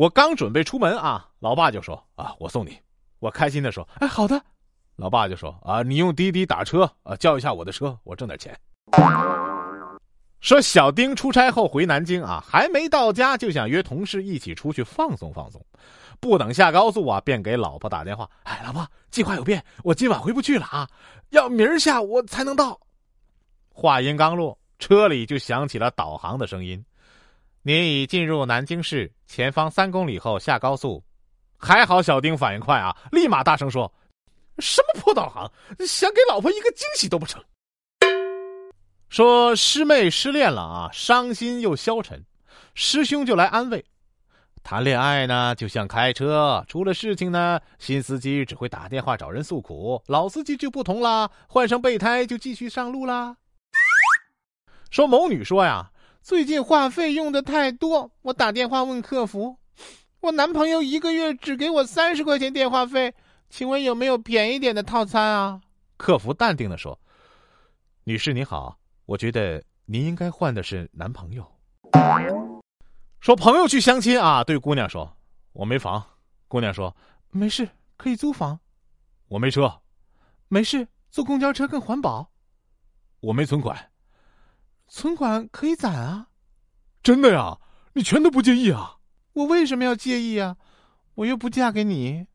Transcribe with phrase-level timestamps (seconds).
[0.00, 2.74] 我刚准备出门啊，老爸就说：“啊，我送你。”
[3.20, 4.42] 我开心的说：“哎，好的。”
[4.96, 8.58] 老爸就说：“啊，你用滴滴打车啊，叫一下我的车，我挣点钱。”
[10.40, 15.62] 说小丁出差后回南京啊，还没到家就想约同事一起出去放松放松，
[16.18, 20.88] 不等下高速啊，便给老婆打电话：“哎，老婆，计划有变，我今晚回不去了啊，
[21.28, 22.80] 要明儿下午才能到。”
[23.68, 26.82] 话音刚落，车里就响起了导航的声音
[27.62, 31.04] ：“您已进入南京市，前方三公里后下高速。”
[31.62, 33.92] 还好小丁反应快啊，立马大声说
[34.60, 35.52] ：“什么破导航，
[35.86, 37.42] 想给老婆一个惊喜都不成。”
[39.10, 42.24] 说师妹失恋了啊，伤心又消沉，
[42.74, 43.84] 师兄就来安慰
[44.64, 53.36] ：“谈恋爱呢，就像开车，出了事情呢，新司机只会打电话找人诉苦，老司机就不同啦，换上备胎就继续上路啦。”
[54.90, 55.90] 说某女说呀，
[56.22, 59.56] 最近话费用的太多，我打电话问客服，
[60.20, 63.14] 我男朋友一个月只给我三十块钱电话费，
[63.48, 65.60] 请问有没有便宜点的套餐啊？
[65.96, 66.98] 客服淡定的说
[68.04, 71.44] ：“女士你好。”我觉得您应该换的是男朋友。
[73.18, 75.16] 说朋友去相亲啊，对姑娘说
[75.52, 76.00] ：“我没房。”
[76.46, 76.94] 姑娘说
[77.32, 78.60] ：“没事，可以租房。”
[79.26, 79.80] 我没车，
[80.46, 82.30] 没事，坐公交车更环保。
[83.18, 83.89] 我没存款，
[84.90, 86.26] 存款可以攒啊。
[87.02, 87.58] 真的呀？
[87.94, 88.96] 你全都不介意啊？
[89.32, 90.56] 我为什么要介意啊？
[91.14, 92.26] 我又不嫁给你。